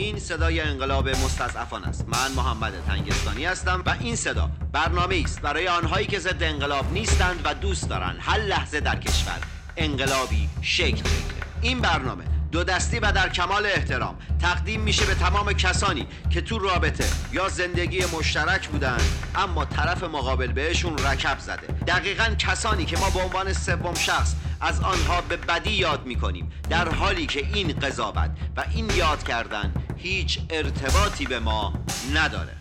[0.00, 2.04] این صدای انقلاب مستضعفان است.
[2.08, 7.40] من محمد تنگستانی هستم و این صدا برنامه است برای آنهایی که ضد انقلاب نیستند
[7.44, 8.16] و دوست دارند.
[8.20, 9.38] هر لحظه در کشور
[9.76, 15.52] انقلابی شکل بگیره این برنامه دو دستی و در کمال احترام تقدیم میشه به تمام
[15.52, 18.98] کسانی که تو رابطه یا زندگی مشترک بودن
[19.34, 21.66] اما طرف مقابل بهشون رکب زده.
[21.86, 26.94] دقیقا کسانی که ما به عنوان سوم شخص از آنها به بدی یاد می‌کنیم در
[26.94, 31.74] حالی که این قضاوت و این یاد کردن هیچ ارتباطی به ما
[32.14, 32.56] نداره.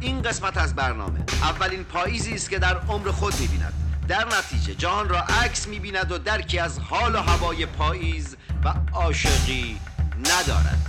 [0.00, 3.72] این قسمت از برنامه اولین پاییزی است که در عمر خود می‌بیند.
[4.08, 9.80] در نتیجه جهان را عکس می‌بیند و درکی از حال و هوای پاییز و عاشقی
[10.18, 10.86] ندارد.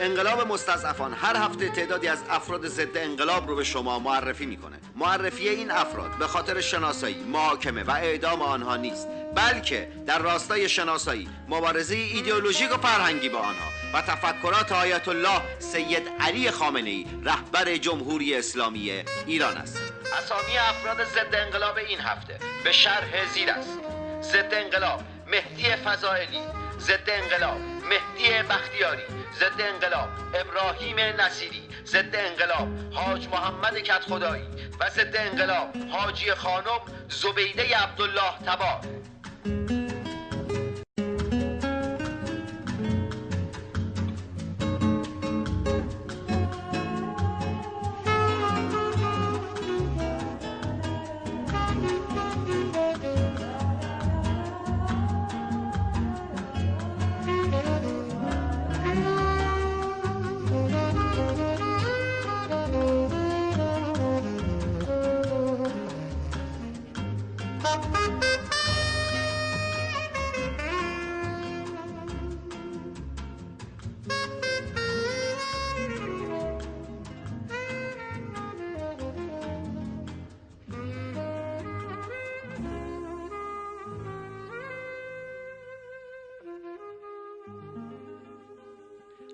[0.00, 4.76] انقلاب مستضعفان هر هفته تعدادی از افراد ضد انقلاب رو به شما معرفی می‌کنه.
[4.96, 11.28] معرفی این افراد به خاطر شناسایی محاکمه و اعدام آنها نیست بلکه در راستای شناسایی
[11.48, 13.79] مبارزه ایدئولوژیک و فرهنگی با آنها.
[13.94, 19.78] و تفکرات آیت الله سید علی خامنه ای رهبر جمهوری اسلامی ایران است.
[20.18, 23.78] اسامی افراد ضد انقلاب این هفته به شرح زیر است.
[24.22, 26.40] ضد انقلاب مهدی فضائلی.
[26.78, 29.02] ضد انقلاب مهدی بختیاری.
[29.38, 31.70] ضد انقلاب ابراهیم نصیری.
[31.86, 34.44] ضد انقلاب حاج محمد کت خدایی
[34.80, 38.80] و ضد انقلاب حاجی خانم زبیده عبدالله تبار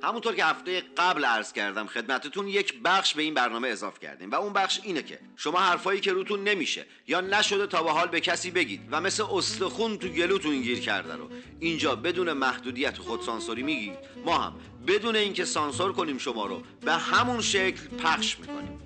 [0.02, 4.30] همونطور که هفته قبل عرض کردم خدمتتون یک بخش به این برنامه اضاف کردیم.
[4.30, 8.08] و اون بخش اینه که شما حرفایی که روتون نمیشه یا نشده تا به حال
[8.08, 11.30] به کسی بگید و مثل استخون تو گلوتون گیر کرده رو.
[11.60, 13.98] اینجا بدون محدودیت خودسانسوری میگید.
[14.24, 14.54] ما هم
[14.86, 18.85] بدون اینکه سانسور کنیم شما رو به همون شکل پخش می‌کنیم.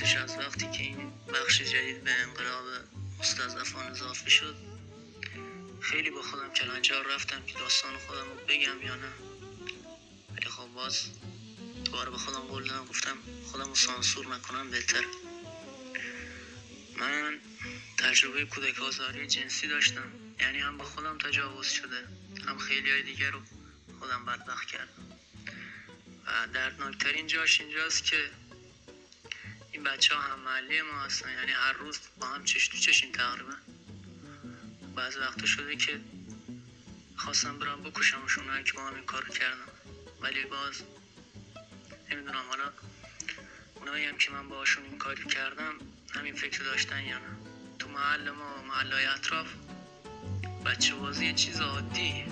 [0.00, 2.64] راستش از وقتی که این بخش جدید به انقلاب
[3.20, 4.56] مستضعفان اضافه شد
[5.80, 9.12] خیلی با خودم کلنجار رفتم که داستان خودم رو بگم یا نه.
[10.36, 11.10] ولی خب باز
[11.84, 13.16] دوباره به خودم قول دادم گفتم
[13.46, 15.04] خودم رو سانسور نکنم بهتر.
[16.96, 17.38] من
[17.98, 22.08] تجربه کودک آزاری جنسی داشتم یعنی هم با خودم تجاوز شده
[22.46, 23.40] هم خیلی های دیگر رو
[23.98, 25.18] خودم بدبخت کردم.
[26.26, 28.30] و دردناکترین جاش اینجاست که
[29.80, 31.32] این بچه ها هم محلی ما هستن.
[31.32, 33.52] یعنی هر روز با هم چش تو چشیم تقریبا.
[34.96, 36.00] بعض وقتا شده که
[37.16, 39.68] خواستم برم بکشمشون که با هم این کار کردم
[40.20, 40.82] ولی باز
[42.10, 42.72] نمی‌دونم حالا
[43.74, 45.74] اونایی هم که من باشون این کاری کردم
[46.10, 47.36] همین فکر داشتن یا نه؟
[47.78, 49.46] تو محل ما محل های اطراف
[50.66, 52.26] بچه بازی چیز عادیه.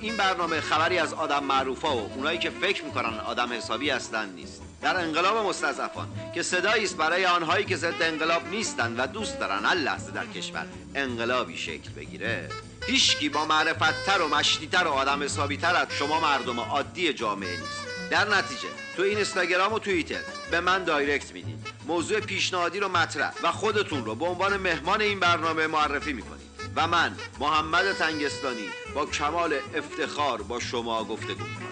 [0.00, 4.62] این برنامه خبری از آدم معروفا و اونایی که فکر می‌کنن آدم حسابی هستن نیست.
[4.82, 9.64] در انقلاب مستضعفان که صدایی است برای آنهایی که ضد انقلاب نیستند و دوست دارن
[9.64, 12.48] هر لحظه در کشور انقلابی شکل بگیره.
[12.86, 17.80] هیچکی با معرفتتر و مشتیتر و آدم حسابیتر از شما مردم عادی جامعه نیست.
[18.10, 20.20] در نتیجه تو این اینستاگرام و توییتر
[20.50, 21.58] به من دایرکت میدین.
[21.86, 26.35] موضوع پیشنهادی رو مطرح و خودتون رو به عنوان مهمان این برنامه معرفی می‌کنید
[26.76, 31.66] و من محمد تنگستانی با کمال افتخار با شما گفتگو می‌کنم.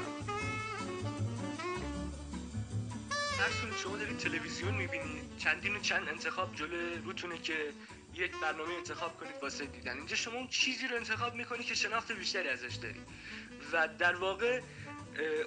[3.38, 3.50] هر
[3.82, 7.54] شما دارید تلویزیون می‌بینید چندین و چند انتخاب جلو روتونه که
[8.16, 9.96] یک برنامه انتخاب کنید واسه دیدن.
[9.96, 13.06] اینجا شما اون چیزی رو انتخاب می‌کنید که شناخت بیشتری ازش دارید
[13.72, 14.60] و در واقع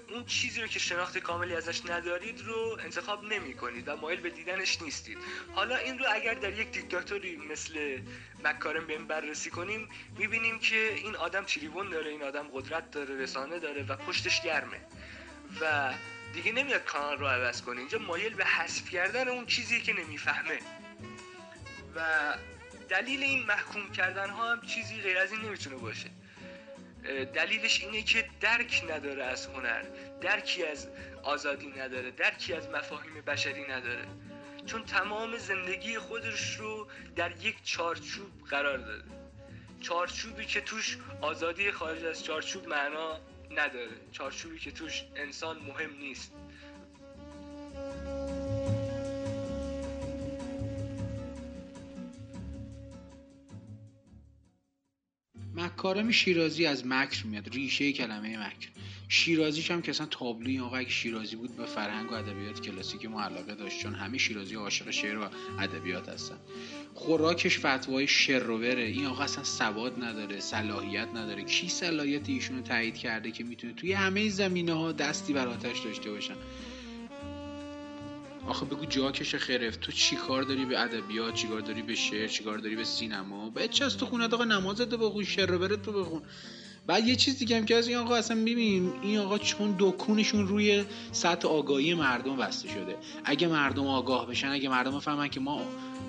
[0.09, 4.29] اون چیزی رو که شناخت کاملی ازش ندارید رو انتخاب نمی کنید و مایل به
[4.29, 5.17] دیدنش نیستید.
[5.55, 8.01] حالا این رو اگر در یک دیکتاتوری مثل
[8.43, 13.59] مکارم بهم بررسی کنیم می‌بینیم که این آدم تریبون داره این آدم قدرت داره رسانه
[13.59, 14.81] داره و پشتش گرمه.
[15.61, 15.93] و
[16.33, 17.79] دیگه نمیاد کانال رو عوض کنه.
[17.79, 20.59] اینجا مایل به حذف کردن اون چیزی که نمی‌فهمه.
[21.95, 22.33] و
[22.89, 26.09] دلیل این محکوم کردن ها هم چیزی غیر از این نمی‌تونه باشه.
[27.33, 29.83] دلیلش اینه که درک نداره از هنر
[30.21, 30.87] درکی از
[31.23, 34.07] آزادی نداره درکی از مفاهیم بشری نداره.
[34.65, 39.03] چون تمام زندگی خودش رو در یک چارچوب قرار داده.
[39.81, 43.19] چارچوبی که توش آزادی خارج از چارچوب معنا
[43.51, 43.91] نداره.
[44.11, 46.31] چارچوبی که توش انسان مهم نیست.
[55.77, 58.67] مکارم شیرازی از مکر میاد ریشه کلمه مکر.
[59.09, 63.23] شیرازیش هم که اصلا تابلوی آقا اگه شیرازی بود به فرهنگ و ادبیات کلاسیک ما
[63.23, 65.29] علاقه داشت چون همه شیرازی عاشق شعر و
[65.59, 66.35] ادبیات هستن.
[66.93, 71.43] خوراکش فتوای شروره این آقا اصلا سواد نداره صلاحیت نداره.
[71.43, 76.11] کی صلاحیت ایشونو تایید کرده که می‌تونه توی همه زمینه ها دستی بر آتش داشته
[76.11, 76.35] باشن
[78.47, 82.27] آخه بگو جاکش خرفت تو چی کار داری به ادبیات؟ چی کار داری به شعر؟
[82.27, 85.75] چی کار داری به سینما؟ به چه تو خونه آقا نمازت رو بخون شعر رو
[85.75, 86.21] تو بخون.
[86.87, 90.47] بعد یه چیز دیگه هم که از این آقا اصلا ببین این آقا چون دکونشون
[90.47, 92.95] روی سطح آگاهی مردم بسته شده.
[93.25, 95.61] اگه مردم آگاه بشن اگه مردم فهمن که ما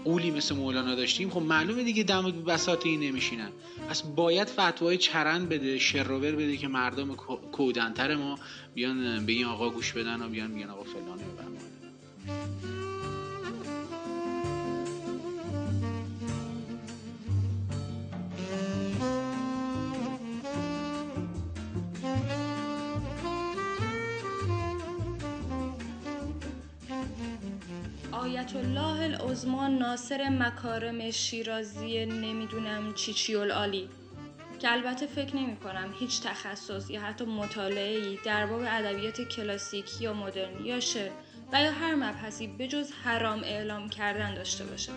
[0.05, 3.51] قولی مثل مولانا داشتیم خب معلومه دیگه دم بساط این نمیشینن.
[3.91, 7.15] پس باید فتوای چرند بده شروور بده که مردم
[7.53, 8.39] کودنتر ما
[8.75, 11.25] بیان به این آقا گوش بدن و بیان بیان آقا فلانه
[28.49, 33.89] آیت الله العظمان ناصر مکارم شیرازی نمی‌دونم چی چی عالی
[34.59, 40.15] که البته فکر نمی کنم هیچ تخصص یا حتی مطالعه در باب ادبیات کلاسیک یا
[40.15, 41.11] مدرن یا شعر
[41.53, 44.93] و یا هر مبحثی بجز حرام اعلام کردن داشته باشه.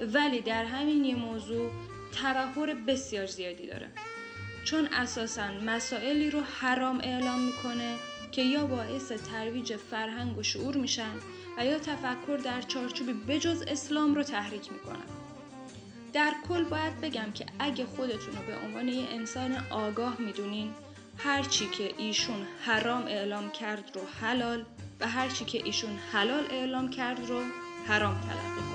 [0.00, 1.70] ولی در همین یه موضوع
[2.22, 3.88] تبهر بسیار زیادی داره.
[4.64, 7.94] چون اساسا مسائلی رو حرام اعلام می‌کنه
[8.32, 11.14] که یا باعث ترویج فرهنگ و شعور میشن
[11.58, 15.04] و یا تفکر در چارچوبی بجز اسلام رو تحریک می‌کنن
[16.12, 20.74] در کل باید بگم که اگه خودتون رو به عنوان یه انسان آگاه می‌دونین
[21.18, 24.64] هر چی که ایشون حرام اعلام کرد رو حلال
[25.00, 27.42] و هر چی که ایشون حلال اعلام کرد رو
[27.86, 28.71] حرام تلقی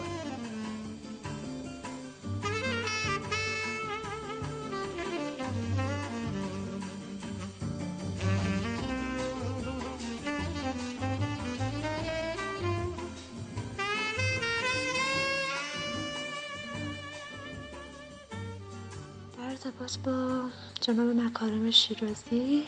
[19.88, 20.50] ارتباط با
[20.82, 22.64] جناب مکارم شیرازی.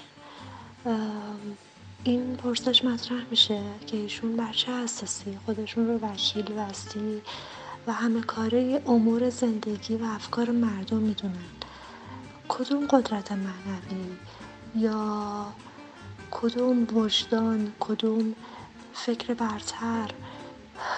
[2.03, 7.21] این پرسش مطرح میشه که ایشون بر چه اساسی خودشون رو وکیل وستی
[7.88, 11.49] و همه کاره امور زندگی و افکار مردم می‌دونن.
[12.47, 14.17] کدوم قدرت معنوی
[14.75, 15.45] یا
[16.31, 18.35] کدوم وجدان کدوم
[18.93, 20.11] فکر برتر؟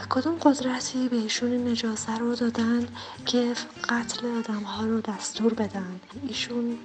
[0.10, 2.88] کدوم قدرتی به ایشون این اجازه رو دادن
[3.26, 3.54] که
[3.90, 6.78] قتل آدم ها رو دستور بدن؟ ایشون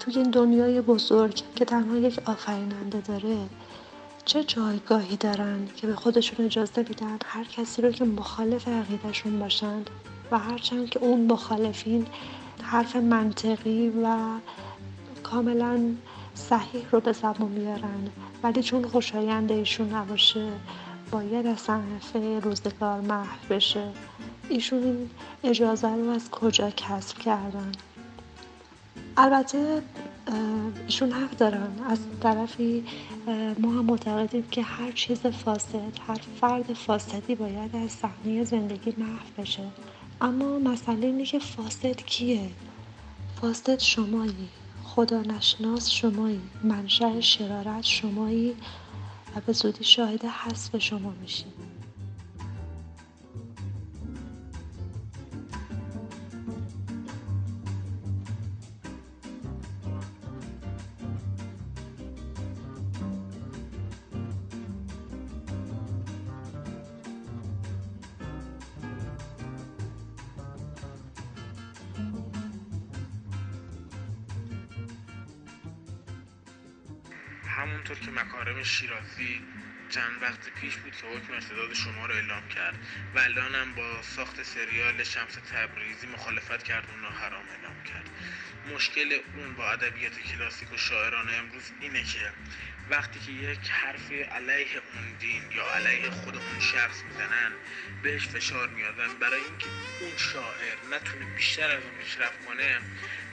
[0.00, 3.36] توی این دنیای بزرگ که تنها یک آفریننده داره
[4.24, 9.82] چه جایگاهی دارن که به خودشون اجازه میدن هر کسی رو که مخالف عقیدهشون باشن
[10.30, 12.06] و هرچند که اون مخالفین
[12.62, 14.16] حرف منطقی و
[15.22, 15.80] کاملا
[16.34, 18.10] صحیح رو به زبان میارن
[18.42, 20.48] ولی چون خوشایند ایشون نباشه
[21.10, 23.88] باید از صحنه روزگار محو بشه.
[24.48, 25.10] ایشون این
[25.44, 27.72] اجازه رو از کجا کسب کردن؟
[29.16, 29.82] البته
[30.86, 31.68] ایشون حق دارن.
[31.88, 32.84] از طرفی
[33.58, 39.42] ما هم معتقدیم که هر چیز فاسد هر فرد فاسدی باید از صحنه زندگی محو
[39.42, 39.62] بشه.
[40.20, 42.50] اما مسئله اینه که فاسد کیه؟
[43.40, 44.48] فاسد شمایی.
[44.84, 46.40] خدا نشناس شمایی.
[46.62, 48.56] منشأ شرارت شمایی.
[49.36, 51.55] و به زودی شاهد حذف شما میشیم.
[81.04, 82.74] حکم ارتداد شما رو اعلام کرد.
[83.14, 88.10] و الانم با ساخت سریال شمس تبریزی مخالفت کرد اون رو حرام اعلام کرد.
[88.74, 92.32] مشکل اون با ادبیات کلاسیک و شاعران امروز اینه که
[92.90, 97.52] وقتی که یک حرف علیه اون دین یا علیه خود اون شخص می‌زنن
[98.02, 99.08] بهش فشار میادن.
[99.20, 99.66] برای اینکه
[100.00, 102.80] اون شاعر نتونه بیشتر از اون پیشرفت کنه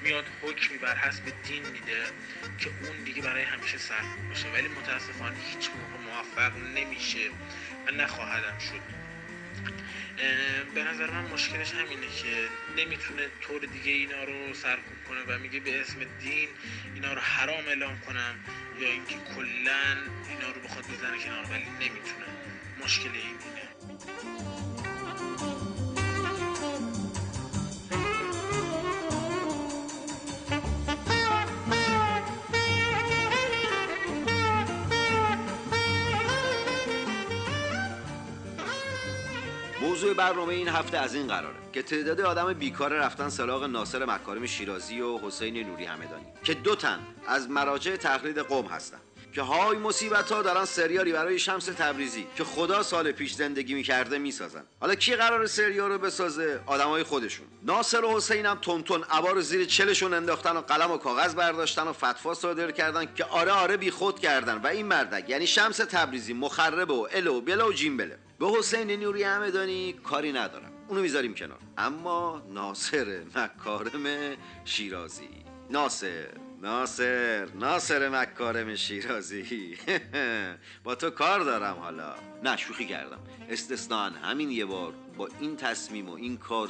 [0.03, 2.03] میاد حکمی بر حسب دین میده
[2.57, 7.29] که اون دیگه برای همیشه سرکوب بشه ولی متاسفانه هیچ موقع موفق نمیشه
[7.87, 9.03] و نخواهدم شد.
[10.75, 15.59] به نظر من مشکلش همینه که نمی‌تونه طور دیگه اینا رو سرکوب کنه و میگه
[15.59, 16.49] به اسم دین
[16.95, 18.35] اینا رو حرام اعلام کنم
[18.79, 19.97] یا اینکه کلا
[20.29, 22.25] اینا رو بخواد بزنه کنار ولی نمی‌تونه.
[22.85, 24.72] مشکل این اینه.
[40.03, 44.45] موضوع برنامه این هفته از این قراره که تعداد آدم بیکاره رفتن سراغ ناصر مکارم
[44.45, 48.97] شیرازی و حسین نوری همدانی که دو تن از مراجع تقلید قوم هستن.
[49.33, 54.17] که های مصیبت ها دارن سریالی برای شمس تبریزی که خدا سال پیش زندگی می‌کرده
[54.17, 54.63] می‌سازن.
[54.79, 57.47] حالا کی قرار سریال رو بسازه؟ آدمای خودشون.
[57.63, 61.93] ناصر و حسین هم تون عبار زیر چلشون انداختن و قلم و کاغذ برداشتن و
[61.93, 65.29] فتوا صادر کردن که آره آره بی خود کردن و این مردک.
[65.29, 68.17] یعنی شمس تبریزی مخرب و ال و بلا و جیم بله.
[68.39, 70.71] به حسین نوری همدانی کاری ندارم.
[70.87, 71.59] اونو می‌ذاریم کنار.
[71.77, 74.35] اما ناصر مکارم
[74.65, 75.29] شیرازی.
[75.69, 76.27] ناصر.
[76.63, 79.77] ناصر ناصر مکارم شیرازی.
[80.83, 82.15] با تو کار دارم حالا.
[82.43, 83.19] نه شوخی کردم.
[83.49, 86.69] استثنان همین یه بار با این تصمیم و این کار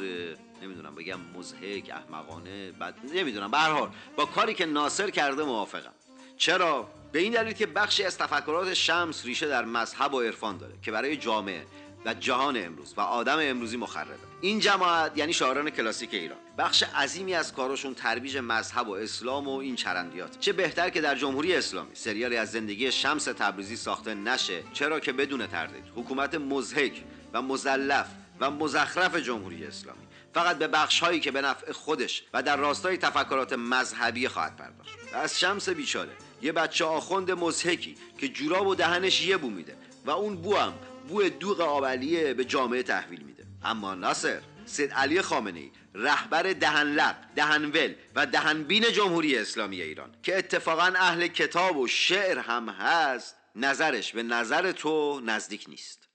[0.61, 3.51] نمی‌دونم بگم مزهک احمقانه بد نمی‌دونم.
[3.51, 5.93] به حال با کاری که ناصر کرده موافقم.
[6.37, 10.73] چرا؟ به این دلیل که بخشی از تفکرات شمس ریشه در مذهب و عرفان داره
[10.81, 11.65] که برای جامعه
[12.05, 14.32] و جهان امروز و آدم امروزی مخربه.
[14.43, 16.37] این جماعت یعنی شاعران کلاسیک ایران.
[16.57, 20.39] بخش عظیمی از کارشون ترویج مذهب و اسلام و این چرندیات.
[20.39, 21.89] چه بهتر که در جمهوری اسلامی.
[21.93, 24.63] سریالی از زندگی شمس تبریزی ساخته نشه.
[24.73, 25.83] چرا که بدون تردید.
[25.95, 28.07] حکومت مزهک و مزلف
[28.39, 30.07] و مزخرف جمهوری اسلامی.
[30.33, 35.13] فقط به بخش هایی که به نفع خودش و در راستای تفکرات مذهبی خواهد پرداخت.
[35.13, 36.11] و از شمس بیچاره.
[36.41, 39.75] یه بچه آخوند مزهکی که جوراب و دهنش یه بو میده.
[40.05, 40.73] و اون بو هم
[41.07, 43.32] بو دوغ آبلیه به جامعه تحویل میده.
[43.65, 50.37] اما ناصر سید علی خامنه ای رهبر دهنلق دهنول و دهنبین جمهوری اسلامی ایران که
[50.37, 56.07] اتفاقا اهل کتاب و شعر هم هست نظرش به نظر تو نزدیک نیست.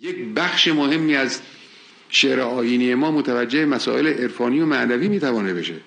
[0.00, 1.40] یک بخش مهمی از
[2.08, 5.80] شعر آینی ما متوجه مسائل عرفانی و معنوی می‌توانه بشه.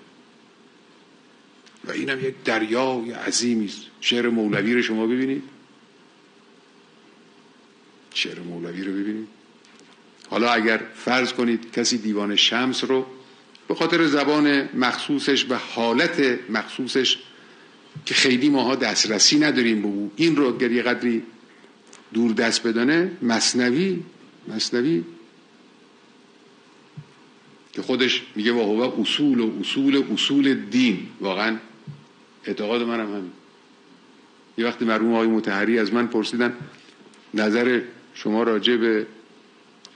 [1.84, 3.82] و اینم یک دریای عظیمی است.
[4.02, 5.44] شعر مولوی رو شما ببینید.
[8.14, 9.43] شعر مولوی رو ببینید.
[10.30, 13.06] حالا اگر فرض کنید کسی دیوان شمس رو
[13.68, 17.18] به خاطر زبان مخصوصش و حالت مخصوصش
[18.06, 21.24] که خیلی ماها دسترسی نداریم به او این رو اگر یه قدری
[22.14, 24.00] دور دست بدانه مصنوی
[24.48, 25.04] مصنوی
[27.74, 31.08] که خودش میگه و هو اصول و اصول اصول دین.
[31.22, 31.58] واقعا
[32.46, 33.32] اعتقاد منم همین.
[34.58, 36.54] یه وقتی مرحوم آقای متحری از من پرسیدن
[37.34, 37.82] نظر
[38.14, 39.06] شما راجع به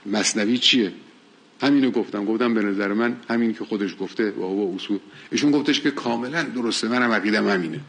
[0.06, 0.92] مصنوی چیه؟
[1.62, 2.24] همینو گفتم.
[2.24, 4.98] گفتم به نظر من همین که خودش گفته و هو اصول.
[5.30, 6.88] ایشون گفتش که کاملا درسته.
[6.88, 7.80] منم عقیدم همینه.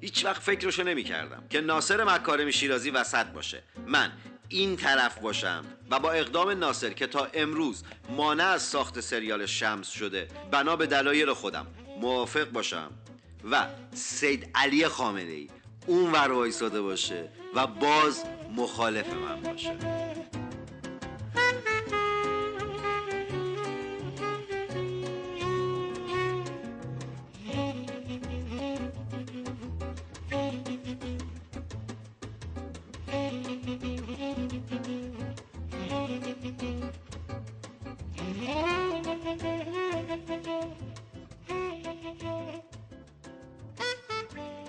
[0.00, 3.62] هیچ وقت فکرشو نمی کردم که ناصر مکارم شیرازی وسط باشه.
[3.86, 4.12] من
[4.48, 9.88] این طرف باشم و با اقدام ناصر که تا امروز مانع از ساخت سریال شمس
[9.88, 11.66] شده بنا به دلایل خودم
[12.00, 12.90] موافق باشم.
[13.50, 15.48] و سید علی خامنه ای
[15.86, 18.24] اون ور وایساده باشه و باز
[18.56, 20.03] مخالف من باشه.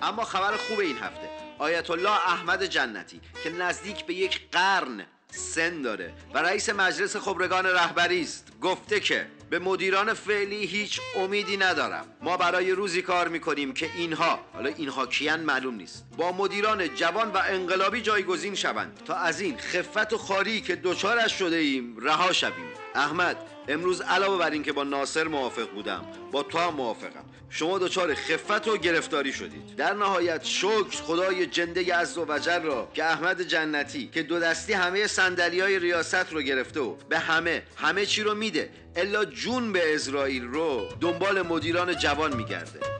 [0.02, 1.30] اما خبر خوب این هفته.
[1.58, 7.66] آیت الله احمد جنتی که نزدیک به یک قرن سن داره و رئیس مجلس خبرگان
[7.66, 12.06] رهبری است گفته که به مدیران فعلی هیچ امیدی ندارم.
[12.22, 17.30] ما برای روزی کار می‌کنیم که اینها حالا اینها کیان معلوم نیست با مدیران جوان
[17.30, 22.32] و انقلابی جایگزین شوند تا از این خفت و خاری که دچارش شده ایم رها
[22.32, 22.72] شویم.
[22.94, 23.36] احمد
[23.68, 27.24] امروز علاوه بر اینکه با ناصر موافق بودم با تو هم موافقم.
[27.50, 29.76] شما دچار خفت و گرفتاری شدید.
[29.76, 34.72] در نهایت شکر خدای جنده عز و وجل را که احمد جنتی که دو دستی
[34.72, 39.72] همه صندلی های ریاست رو گرفته و به همه همه چی رو میده الا جون
[39.72, 42.95] به اسرائیل رو دنبال مدیران جوان میگرده.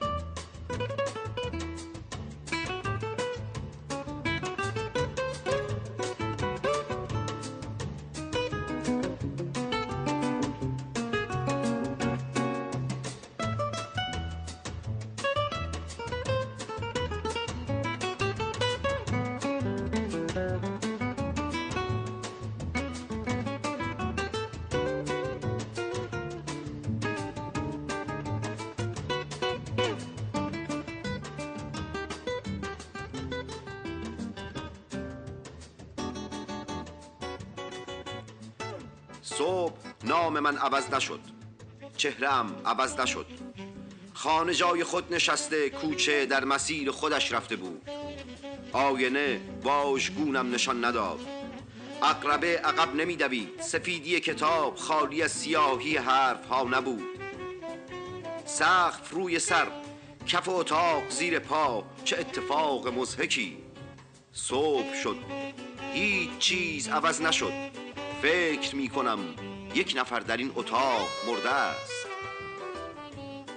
[40.56, 41.20] من عوض نشد.
[41.96, 43.26] چهرم عوض نشد.
[44.14, 47.90] خانه جای خود نشسته کوچه در مسیر خودش رفته بود.
[48.72, 49.40] آینه
[50.16, 51.20] گونم نشان نداد.
[52.02, 53.60] اقربه عقب نمیدوید.
[53.60, 57.04] سفیدی کتاب خالی از سیاهی حرف ها نبود.
[58.44, 59.66] سقف روی سر
[60.26, 61.84] کف اتاق زیر پا.
[62.04, 63.56] چه اتفاق مزهکی
[64.32, 65.16] صبح شد.
[65.92, 67.52] هیچ چیز عوض نشد.
[68.22, 69.18] فکر می کنم
[69.74, 72.06] یک نفر در این اتاق مرده است.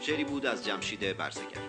[0.01, 1.68] شعری بود از جمشید برزگر.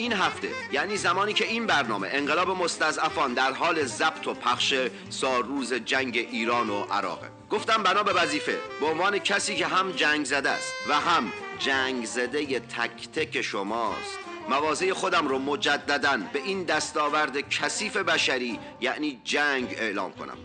[0.00, 4.74] این هفته یعنی زمانی که این برنامه انقلاب مستضعفان در حال ضبط و پخش
[5.10, 8.58] سالروز جنگ ایران و عراقه گفتم بنا به وظیفه.
[8.80, 14.18] به عنوان کسی که هم جنگ زده است و هم جنگ زده تک تک شماست.
[14.48, 20.36] موازه خودم رو مجددا به این دستاورد کثیف بشری یعنی جنگ اعلام کنم.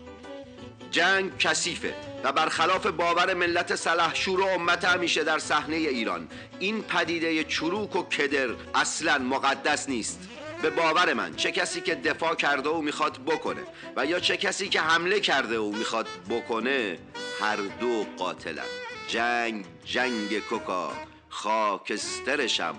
[0.96, 6.28] جنگ کثیفه و برخلاف باور ملت سلحشور و امت همیشه در صحنه ایران
[6.60, 10.30] این پدیده چروک و کدر اصلا مقدس نیست.
[10.62, 13.62] به باور من چه کسی که دفاع کرده و می‌خواد بکنه
[13.96, 16.98] و یا چه کسی که حمله کرده و می‌خواد بکنه
[17.42, 18.64] هر دو قاتلن.
[19.08, 20.94] جنگ جنگ کوکا
[21.30, 22.76] خاکسترشم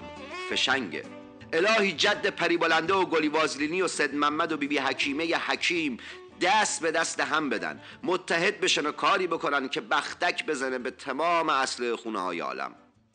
[0.51, 1.03] فشنگه
[1.53, 5.99] الهی جد پریبالنده و گلی وازلینی و سید محمد و بیبی بی حکیمه حکیم
[6.41, 7.81] دست به دست هم بدن.
[8.03, 12.75] متحد بشن و کاری بکنن که بختک بزنه به تمام اصل خونه های عالم.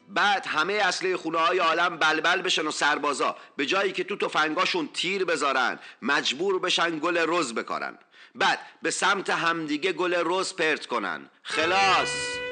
[0.10, 4.90] بعد همه اصله خونه های عالم بلبل بشن و سربازا به جایی که تو تفنگاشون
[4.94, 7.98] تیر بذارن مجبور بشن گل رز بکارن.
[8.36, 11.30] بعد به سمت همدیگه گل رز پرت کنن.
[11.44, 12.51] خلاص!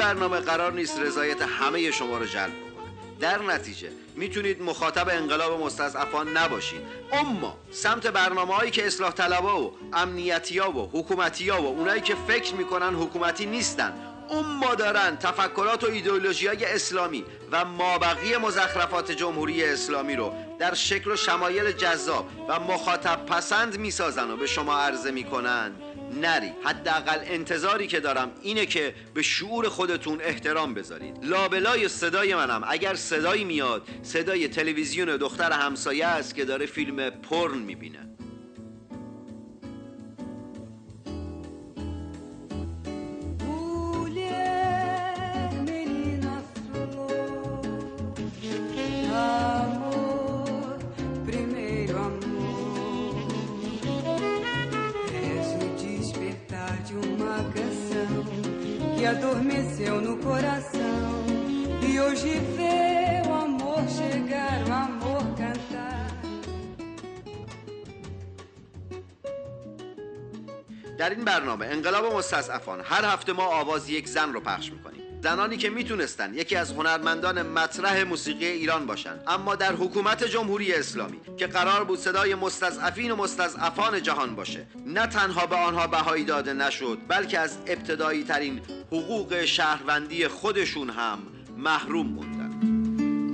[0.00, 6.36] برنامه قرار نیست رضایت همه شما رو جلب کنه در نتیجه می‌تونید مخاطب انقلاب مستضعفان
[6.36, 6.80] نباشید
[7.12, 12.00] اما سمت برنامه هایی که اصلاح طلبا و امنیتی ها و حکومتی ها و اونایی
[12.00, 13.92] که فکر می‌کنن حکومتی نیستن
[14.30, 21.10] اما دارن تفکرات و ایدئولوژی های اسلامی و مابقی مزخرفات جمهوری اسلامی رو در شکل
[21.10, 25.72] و شمایل جذاب و مخاطب پسند می‌سازن و به شما عرضه می‌کنن.
[26.10, 26.52] نری.
[26.64, 31.16] حداقل انتظاری که دارم اینه که به شعور خودتون احترام بذارید.
[31.22, 32.62] لابلای صدای منم.
[32.68, 38.06] اگر صدایی میاد صدای تلویزیون دختر همسایه است که داره فیلم پرن می‌بینه.
[59.10, 61.10] Adormeceu no coração
[61.88, 66.10] e hoje vê o amor chegar, o amor cantar.
[70.98, 75.56] در این برنامه انقلاب مستضعفان هر هفته ما آواز یک زن رو پخش می‌کنیم زنانی
[75.56, 81.46] که می‌تونستن یکی از هنرمندان مطرح موسیقی ایران باشن اما در حکومت جمهوری اسلامی که
[81.46, 86.98] قرار بود صدای مستضعفین و مستضعفان جهان باشه نه تنها به آنها بهایی داده نشد
[87.08, 91.18] بلکه از ابتدایی ترین حقوق شهروندی خودشون هم
[91.56, 92.50] محروم موندن.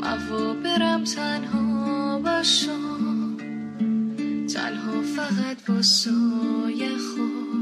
[0.01, 3.37] موا برم تنها باشم
[4.55, 7.57] تنها فقط با سایه خواب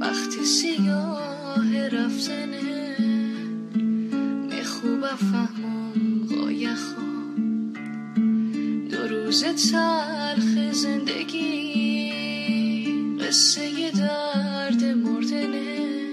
[0.00, 2.65] وقتی سیاه رفتنه
[5.16, 7.36] میخوب فهمم قایه خواب
[8.90, 12.12] دو روز تلخ زندگی
[13.20, 16.12] قصه درد مردنه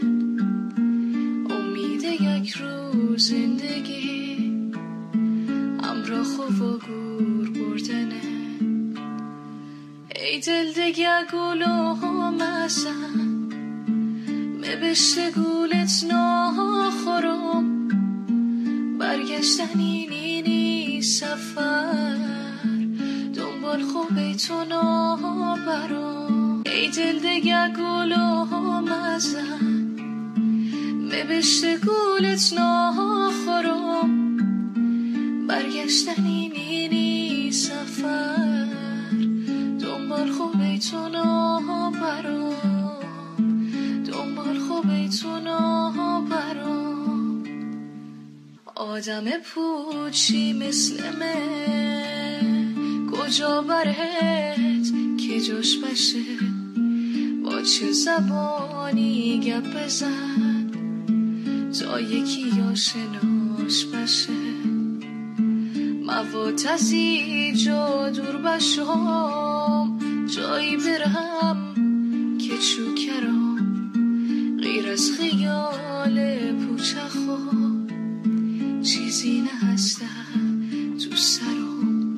[1.49, 4.73] امید یک روز زندگی
[5.83, 8.21] همراه و گور بردنه
[10.15, 11.95] ای دل دگه گلو
[12.31, 13.49] مزن
[14.57, 17.72] مبشت گولت ناخورم
[19.13, 22.17] برگشتن اینی سفر.
[23.35, 28.45] دنبال خوب تو نابرم ای دل دگه گلو
[28.81, 29.93] مزن.
[31.11, 34.37] مبشت گولت ناخورم.
[35.47, 38.67] برگشتن اینی سفر.
[39.81, 42.53] دنبال خوب تو نابرم
[44.05, 45.39] دنبال خوب تو
[48.83, 52.75] آدم پوچی مثل من.
[53.11, 56.19] کجا برهت که جاش بشه؟
[57.43, 60.71] با چه زبانی گپ بزن؟
[61.79, 64.33] تا یکی آشناش بشه.
[66.05, 69.99] موات از اینجا دور بشم
[70.35, 71.75] جایی برم
[72.37, 73.91] که چوکرم.
[74.61, 76.32] غیر از خیال
[79.83, 82.15] نهستم تو سرم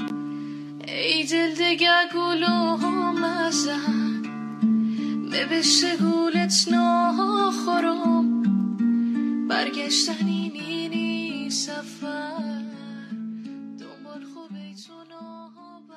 [0.88, 2.78] ای دل دگه گلو
[3.12, 4.22] مزن.
[5.34, 8.44] ببشت گولت ناخورم.
[9.48, 12.62] برگشتن اینی سفر.
[15.10, 15.96] نابرم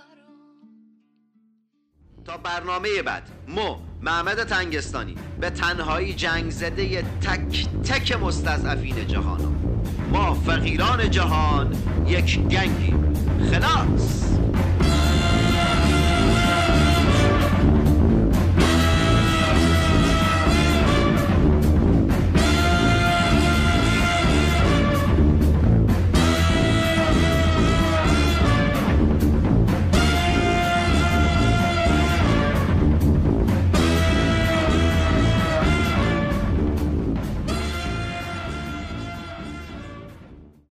[2.24, 9.67] تا برنامه بعد مو محمد تنگستانی به تنهایی جنگ زده تک تک مستضعفین جهانم.
[10.12, 11.72] ما فقیران جهان
[12.06, 12.94] یک گنگی.
[13.50, 14.24] خلاص.